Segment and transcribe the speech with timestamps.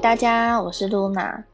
[0.00, 1.44] 大家，我是露娜。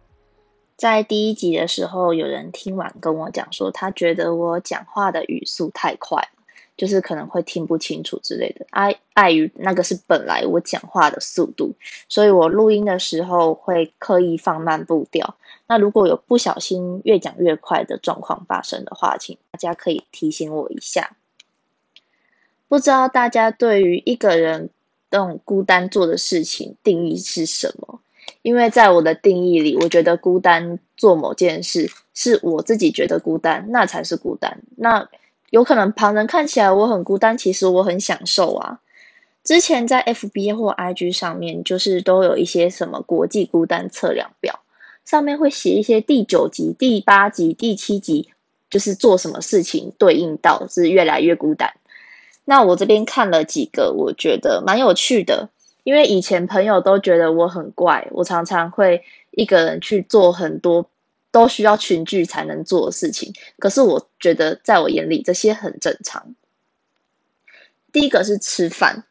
[0.76, 6.28] 在第一集的时候，有人听完跟我讲说，他觉得我讲话的语速太快，
[6.76, 8.66] 就是可能会听不清楚之类的。
[8.70, 11.72] 碍碍于那个是本来我讲话的速度，
[12.08, 15.36] 所以我录音的时候会刻意放慢步调。
[15.68, 21.16] 那如果有不小心越讲越快的状况发生的话，请大家可以提醒我一下。
[22.66, 24.70] 不知道大家对于一个人
[25.10, 28.00] 那种孤单做的事情定义是什么？
[28.42, 34.60] 因为在我的定义里，我觉得孤单做某件事是我自己觉得孤单，那才是孤单。
[34.76, 35.08] 那
[35.50, 38.80] 有可能旁人看起来我很孤单，其实我很享受啊。
[39.44, 44.60] 之前在 FB 或 IG 上面，就是都有一些什么国际孤单测量表，
[45.04, 48.30] 上面会写一些第九集、第八集、第七集，
[48.70, 51.74] 就是做什么事情对应到是越来越孤单。
[52.44, 55.48] 那我这边看了几个，我觉得蛮有趣的，
[55.82, 60.88] 因为以前朋友都觉得我很怪，我常常会一个人去做很多
[61.30, 63.32] 都需要群聚才能做的事情。
[63.58, 66.34] 可是我觉得在我眼里这些很正常。
[67.92, 69.04] 第一个是吃饭，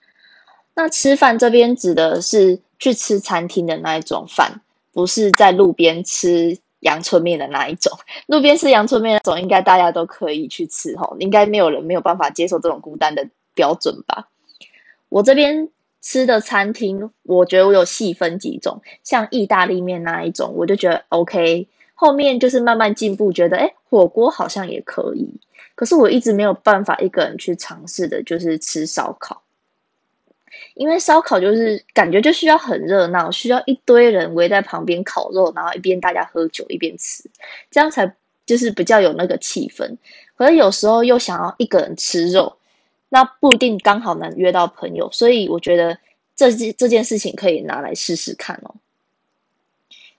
[0.74, 6.58] 那吃饭这边指的是去吃餐厅的那一种饭，不是在路边吃。
[6.82, 14.30] 阳春面的那一种，路边吃阳春面那种，应该大家都可以去吃吼，应该没有人没有办法接受这种孤单的标准吧？
[15.08, 15.70] 我这边
[16.02, 21.68] 吃的餐厅，我觉得我有细分几种，像意大利面那一种，我就觉得 OK。
[21.94, 25.40] 后面就是慢慢进步，觉得哎，火锅好像也可以。
[25.76, 29.44] 可是我一直没有办法一个人去尝试的，就是吃烧烤。
[30.74, 37.24] 因为烧烤就是感觉就需要很热闹，需要一堆人围在旁边烤肉，然后一边大家喝酒一边吃，
[37.70, 38.12] 这样才
[38.46, 39.98] 就是比较有那个气氛。
[40.36, 42.58] 可是有时候又想要一个人吃肉，
[43.14, 45.98] 那不一定刚好能约到朋友，所以我觉得
[46.34, 48.76] 这件这件事情可以拿来试试看哦。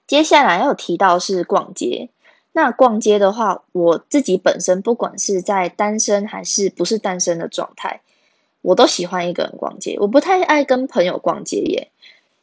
[0.06, 2.10] 接下来要提到是逛街，
[2.53, 8.03] 那逛街的话，我自己本身不管是在单身还是不是单身的状态。
[8.60, 11.88] 我都喜欢一个人逛街，我不太爱跟朋友逛街耶，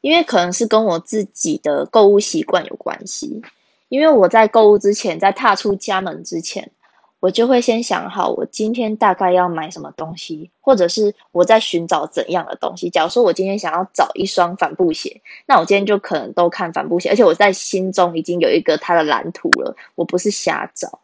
[0.02, 3.42] 因为可能是跟我自己的购物习惯有关系。
[3.90, 6.72] 因为我在购物之前，在踏出家门之前，
[7.20, 12.90] 我就会先想好我今天大概要买什么东西，或者是我在寻找怎样的东西。
[12.90, 21.00] 假如说我今天想要找一双帆布鞋，那我今天就可能都看帆布鞋，而且我在心中已经有一个它的蓝图了，我不是瞎找。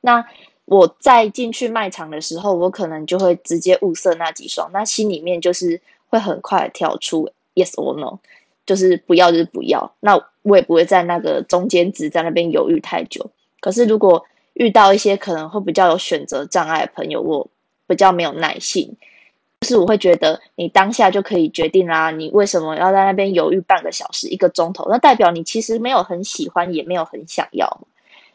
[0.00, 0.24] 那。
[0.68, 8.18] 我在进去卖场的时候，我可能就会直接物色那几双，那心里面就是会很快跳出 yes or no，
[8.66, 9.94] 就是不要就是不要。
[10.00, 13.30] 那我也不会在那个中间值在那边犹豫太久。
[13.60, 14.24] 可是如果
[14.56, 17.48] 遇到一些可能会比较有选择障碍的朋友，我
[17.86, 18.96] 比较没有耐性，
[19.60, 24.86] 就是我会觉得你当下就可以决定啦，你为什么要在那边犹豫半个小时、一个钟头？
[24.90, 27.86] 那代表你其实没有很喜欢，也没有很想要。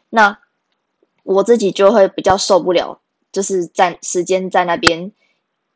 [0.09, 0.39] 那。
[1.23, 2.99] 我自己就会比较受不了，
[3.31, 5.11] 就是在时间在那边，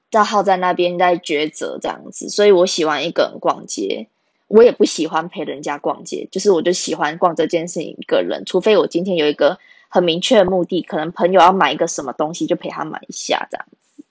[0.09, 4.07] 在耗在那边在抉择这样子，所以我喜欢一个人逛街，
[4.47, 9.59] 我也不喜欢陪人家逛街，就是我就喜欢逛这件事情一个人，除非我今天有一个
[9.95, 14.03] 很明确的目的，可能朋友要买一个什么东西，就陪他买一下这样子。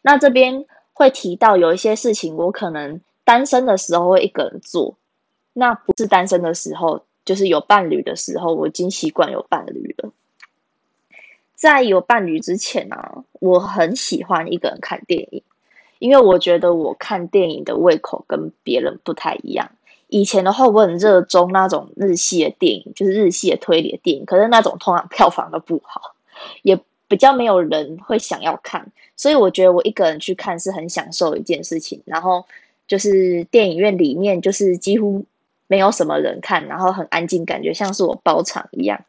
[0.00, 4.96] 那这边会提到有一些事情，我可能单身的时候会一个人做，
[5.54, 10.12] 那不是单身的时候，就是有伴侣的时候，我已经习惯有伴侣了。
[11.56, 15.42] 在有伴侣之前呢，我很喜欢一个人看电影，
[15.98, 19.72] 因为我觉得我看电影的胃口跟别人不太一样。
[20.12, 26.14] 以前的话，我很热衷那种日系的电影，就是日系的推理的电影，可是那种通常票房都不好，
[26.60, 26.78] 也
[27.08, 28.92] 比较没有人会想要看。
[29.16, 32.02] 所以我觉得我一个人去看是很享受一件事情。
[32.04, 32.44] 然后
[32.86, 35.24] 就是电影院里面就是几乎
[35.66, 39.02] 没有什么人看，然后很安静，感觉像是我包场一样。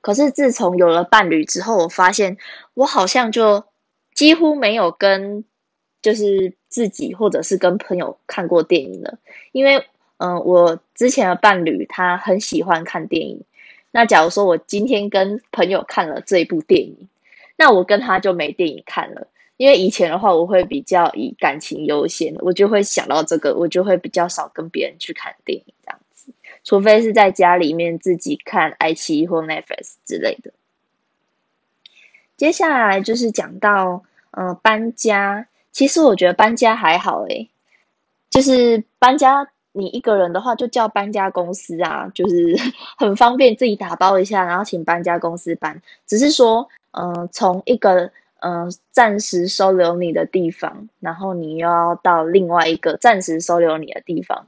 [0.00, 2.38] 可是自从有了伴侣之后，我发现
[2.72, 3.62] 我好像就
[4.14, 5.44] 几乎没有跟
[6.00, 9.16] 就是自己或者是跟朋友看过电影了。
[9.52, 9.82] 因为
[10.18, 13.40] 嗯，我之前的伴侣他很喜欢看电影。
[13.92, 17.08] 那假如说我今天跟朋友看了这一部电影，
[17.56, 19.26] 那我跟他就没电影看了。
[19.56, 26.30] 因为以前的话，我会比较以感情优先，我就会想到这个，我就会比较少跟别人去看电影这样子。
[26.62, 30.52] 除非是在家里面自己看爱奇艺或 Netflix 之类的。
[32.36, 35.46] 接下来就是讲到，呃，搬家。
[35.76, 37.50] 其实我觉得搬家还好诶，
[38.30, 42.56] 就是搬家你一个人的话，就叫搬家公司啊，就是
[42.96, 45.82] 很方便，自己打包一下，然后请搬家公司搬。
[46.06, 54.46] 只是说，嗯，从一个嗯暂时收留你的地方，然后你又要到另外一个暂时收留你的地方。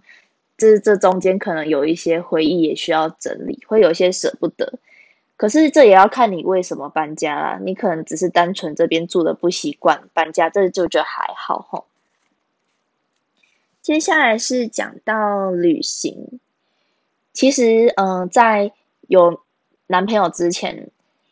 [0.56, 4.72] 这这中间可能有一些回忆也需要整理，会有些舍不得。
[5.38, 7.58] 可是这也要看你为什么搬家啦。
[7.62, 11.87] 你可能只是单纯这边住的不习惯，搬家这就觉得还好吼。
[13.81, 16.40] 接下来是讲到旅行，
[17.32, 18.73] 其实嗯，在
[19.06, 19.40] 有
[19.87, 20.90] 男朋友之前，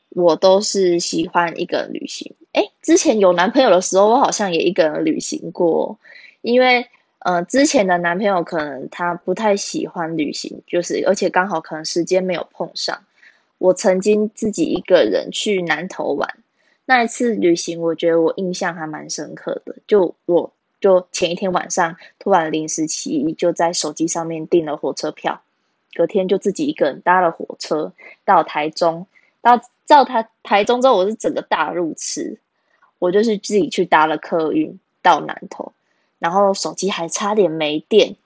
[0.09, 2.33] 我都是喜欢一个人旅行。
[2.53, 5.99] 哎，之前有男朋友的时候，我好像也一个人旅行过，
[6.41, 6.89] 因为。
[7.21, 13.03] 呃，之前的男朋友可能他不太喜欢旅行，就是而且刚好可能时间没有碰上。
[13.59, 16.29] 我曾经自己一个人去南投玩，
[16.85, 19.77] 那一次旅行，我觉得我印象还蛮深刻的。
[19.87, 25.41] 就我就前一天晚上突然临时起意，就在手机上面订了火车票，
[25.95, 27.93] 隔天就自己一个人搭了火车
[28.25, 29.07] 到台中。
[29.41, 32.39] 到到台台中之后，我是整个大路痴，
[32.99, 35.73] 我就是自己去搭了客运到南投。
[36.19, 38.17] 然后手机还差点没电，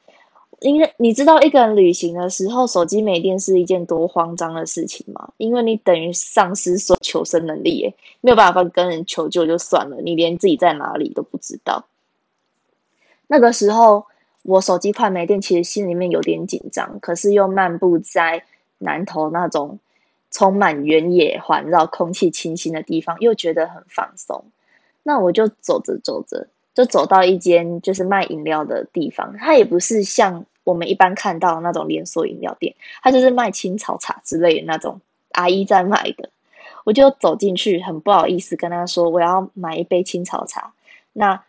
[0.60, 5.32] 因为你知道一个人旅行的时候，手机没电是一件多慌张的事情吗？
[5.38, 11.86] 因为你等于丧失所求生能力，没有办法跟人求救就算了，你连自己在哪里都不知道。
[13.26, 14.04] 那个时候
[14.42, 18.44] 我手机快没电，其实心里面有点紧张，可是又漫步在
[18.78, 19.78] 南头那种
[20.30, 24.44] 充满原野环绕、空气清新的地方，又觉得很放松。
[25.02, 26.48] 那我就走着走着。
[26.72, 35.00] 就走到一间就是卖饮料的地方，它也不是像我们一般看到那种连锁饮料店，它就是卖青草茶之类的那种
[35.32, 36.30] 阿姨在卖的。
[36.84, 40.72] 我就走进去，很不好意思跟他说我要买一杯青草茶。
[41.12, 41.42] 那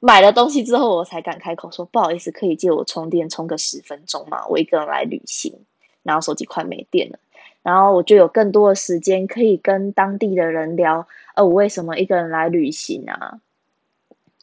[0.00, 4.44] 买了东西之后，我才敢开口说不好意思，可以借我充电充个十分钟吗？
[4.48, 5.54] 我一个人来旅行，
[6.02, 7.18] 然后手机快没电了，
[7.62, 11.06] 然后我就有更多的时间可以跟当地的人聊，
[11.36, 13.40] 呃，我为什么一个人来旅行啊？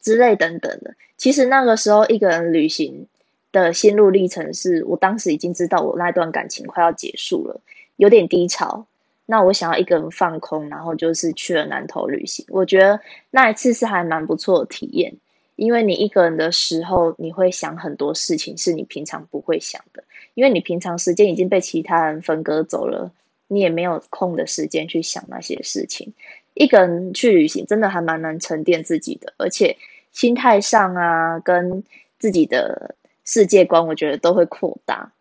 [0.00, 3.06] 之类等等的，其实那个时候一个人旅行
[3.52, 7.60] 的心路历程是，我当时已经知道我那段感情快要结束了，
[7.96, 8.86] 有点低潮。
[9.26, 12.44] 那我想要一个人放空，然后就是去了南头旅行。
[12.48, 12.98] 我觉得
[13.30, 15.14] 那一次是还蛮不错的体验，
[15.54, 20.02] 因为你一个人的时候，你会想很多事情是你平常不会想的，
[20.34, 23.12] 因为你平常时间已经被其他人分割走了，
[23.46, 26.12] 你也没有空的时间去想那些事情。
[26.54, 29.76] 一个人去旅行，真的还蛮难沉淀自己的，而且
[30.10, 31.84] 心态上啊，跟
[32.18, 32.96] 自己的
[33.32, 35.12] 世界观，我觉得都会扩大。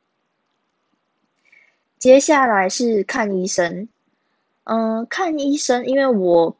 [1.99, 3.87] 接下来是看医生，
[4.63, 6.57] 嗯，看医生，因为我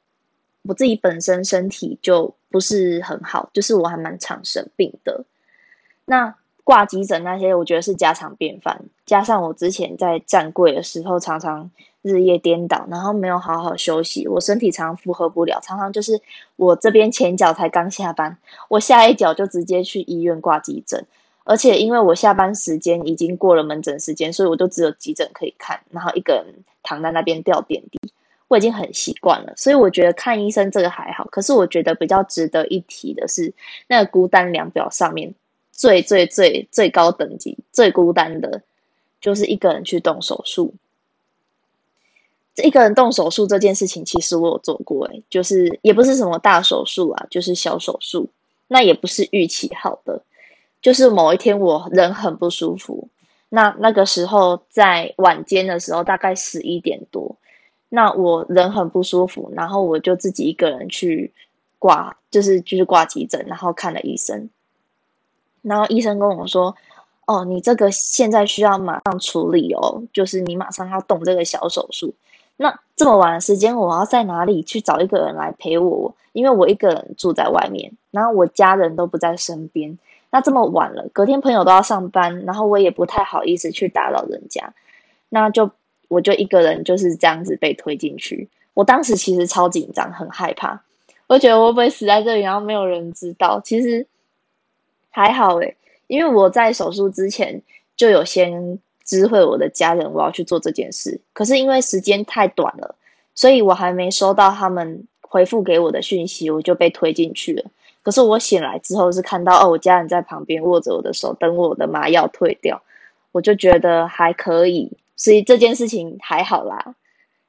[0.62, 5.26] 我自己本身身体就不是很好，就是我还蛮常生病的。
[6.06, 8.80] 那挂急诊那些，我觉得是家常便饭。
[9.08, 11.72] 加上我之前在站柜的时候，常常
[12.04, 16.22] 日夜颠倒，然后没有好好休息，我身体常常负荷不了，常常就是
[16.58, 18.38] 我这边前脚才刚下班，
[18.68, 21.08] 我下一脚就直接去医院挂急诊。
[21.50, 26.46] 而且因为我下班时间已经过了门诊时间，所以我就只有急诊可以看，然后一个人
[26.84, 28.00] 躺在那边吊点滴，
[28.48, 29.54] 我已经很习惯了。
[29.58, 31.26] 所以我觉得看医生这个还好。
[31.32, 33.52] 可是我觉得比较值得一提的是，
[33.88, 35.34] 那个孤单量表上面。
[35.72, 38.62] 最最最最高等级、最孤单的，
[39.22, 40.74] 就是一个人去动手术。
[42.54, 48.28] 这一个人动手术这件事情，其实我有做过，诶就是也不是什么大手术啊，就是小手术。
[48.68, 50.22] 那也不是预期好的，
[50.82, 53.10] 就是某一天我人很不舒服。
[53.50, 57.36] 那那个时候在晚间的时候，大概十一点多，
[57.90, 61.34] 那我人很不舒服，然后我就自己一个人去
[61.80, 64.50] 挂，就是就是挂急诊，然后看了医生。
[65.64, 66.76] 然后医生跟我说
[67.26, 72.14] ：“哦，你这个现在需要马上处理哦，就是你马上要动这个小手术。
[72.56, 76.14] 那这么晚的时间，我要在哪里去找一个人来陪我？
[76.34, 79.98] 因为我一个人住在外面，然后我家人都不在身边。
[80.32, 84.74] 那这么晚了，隔天朋友都要上班，然后我也不太好意思去打扰人家。
[85.30, 85.72] 那就
[86.08, 88.50] 我就一个人就是这样子被推进去。
[88.74, 90.82] 我当时其实超紧张，很害怕，
[91.28, 93.60] 我觉得我会不会死在这里，然后没有人知道？
[93.64, 94.08] 其实。”
[95.12, 97.60] 还好诶，因为我在手术之前
[97.98, 102.96] 就有先知会我的家人我要去做这件事，可是因为时间太短了，
[103.34, 107.66] 所以我还没收到他们回复给我的讯息，我就被推进去了。
[108.10, 112.82] 可是我醒来之后是看到哦，我家人在旁边握着我的手，等我的麻药退掉，
[113.32, 116.96] 我就觉得还可以，所以这件事情还好啦。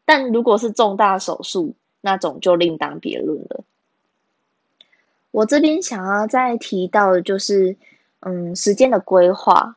[0.05, 3.65] 但如果是重大手术那种，就另当别论了。
[5.31, 7.75] 我这边想要再提到的就是，
[8.21, 9.77] 嗯，时间的规划，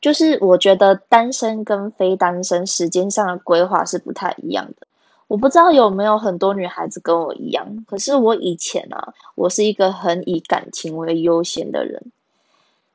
[0.00, 4.86] 就是我觉得单身跟非单身时间上的规划是不太一样的。
[5.28, 12.00] 我不知道有没有很多女孩子跟我一样，可是我以前啊，我是一个很以感情为优先的人。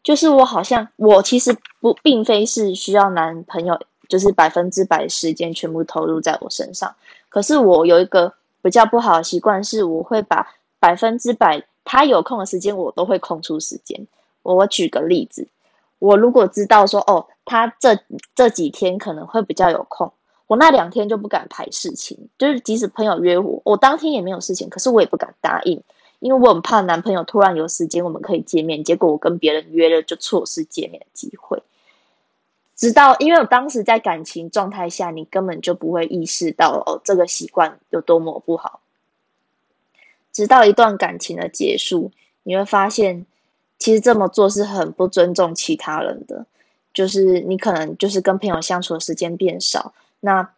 [0.04, 6.96] 就是我好像我其实不并非是需要男朋友，就是百分之百时间全部投入在我身上。
[7.30, 10.48] 可是我有一个比较不好的习惯，是我会把
[10.80, 14.08] 百分之百他有空的时间，我都会空出时间。
[14.42, 15.48] 我举个例子，
[16.00, 18.00] 我如果知道说哦，他这
[18.34, 20.12] 这几天可能会比较有空，
[20.51, 25.81] 我那两天就不敢排事情，就是即使朋友约我，我当天也没有事情，可是我也不敢答应。
[26.20, 31.63] 因为我很怕男朋友突然有时间，我们可以见面，结果我跟别人约了，就错失见面的机会。
[32.75, 38.81] 直到，因为我当时在感情状态下，你根本就不会意识到哦，这个习惯有多么不好。
[40.34, 42.12] 直到一段感情的结束，
[42.43, 43.25] 你会发现，
[43.79, 46.46] 其实这么做是很不尊重其他人的。
[46.93, 50.50] 就是你可能就是跟朋友相处的时间变少，那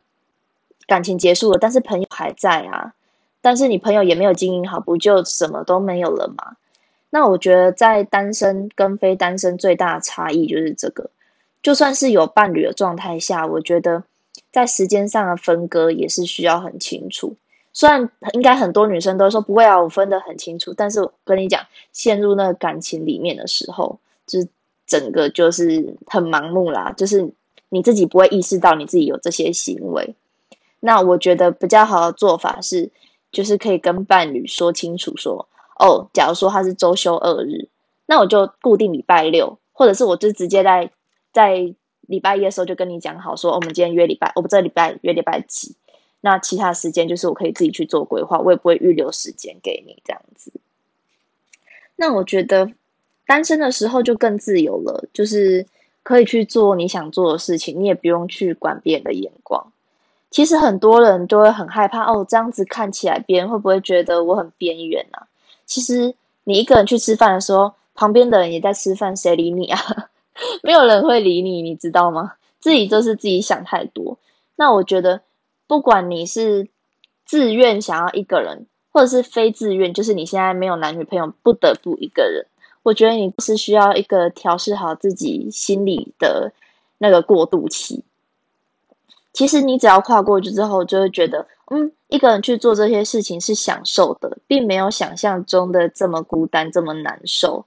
[0.86, 2.94] 感情结束了，但是朋友还在啊。
[3.42, 6.56] 但是你朋友也没有经营好，不就什么都没有了吗？
[7.10, 11.10] 那我觉得在单身跟非单身最大的差异就是这个。
[11.62, 14.04] 就算是有伴侣的状态下，我觉得
[14.52, 17.36] 在时间上的分割也是需要很清楚。
[17.72, 20.74] 虽然应该很多女生都说不会啊，我分得很清楚。
[20.76, 24.48] 但是我跟你讲，陷入那个感情里面的时候，就是
[24.86, 27.32] 整个就是很盲目啦，就是
[27.74, 30.16] 你自己不会意识到你自己有这些行为。
[30.80, 32.92] 那我觉得比较好的做法是。
[33.34, 35.50] 就是可以跟伴侣说清楚，说
[35.80, 37.68] 哦，假如说他是周休二日，
[38.06, 40.92] 那我就固定礼拜六，或者是我就直接在
[41.32, 45.76] 在礼拜一的时候就跟你讲好，说我们今天约礼拜，我们这礼拜约礼拜几，
[46.22, 50.52] 那其他时间就是我可以自己去做规划，我也不会预留时间给你这样子。
[51.96, 52.72] 那我觉得
[53.26, 55.66] 单身的时候就更自由了，就是
[56.04, 59.72] 可以去做你想做的事情，你也不用去管别人的眼光。
[60.30, 65.28] 其实很多人都会很害怕哦，这样子看起来别人会不会觉得我很边缘啊？
[65.66, 69.80] 其实你一个人去吃饭的时候，旁边的人也在吃饭，谁理你啊？
[70.64, 72.34] 没有人会理你，你知道吗？
[72.60, 74.18] 自己就是自己想太多。
[74.56, 75.22] 那我觉得，
[75.68, 76.68] 不管你是
[77.26, 82.48] 自愿想要一个人，或者是非自愿，就是你现在没有男女朋友，不得不一个人，
[82.84, 86.52] 我觉得你是需要一个调试好自己心理的
[86.98, 88.04] 那个过渡期。
[89.32, 97.66] 其实你只要跨过去之后，就会觉得，嗯，一个人去做这些事情是享受的，并没有想象中的这么孤单，这么难受。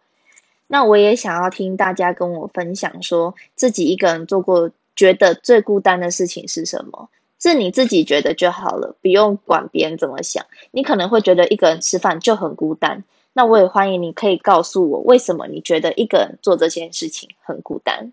[0.68, 7.08] 那我也想要听大家跟我分享，说自己一个人做过觉得最孤单的事情是什么？
[7.38, 10.46] 是你自己觉得就好了，不用管别人怎么想。
[10.70, 13.04] 你可能会觉得一个人吃饭就很孤单，
[13.36, 18.10] 那我也欢迎你可以告诉我，为什么你觉得一个人做这件事情很孤单。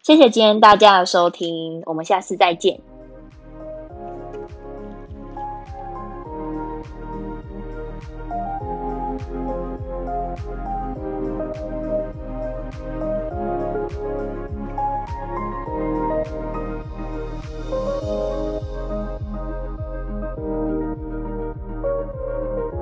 [0.00, 2.78] 谢谢今天大家的收听，我们下次再见。